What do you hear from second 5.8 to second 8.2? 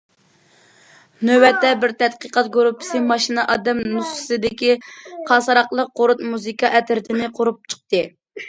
قۇرت مۇزىكا ئەترىتىنى قۇرۇپ چىقتى.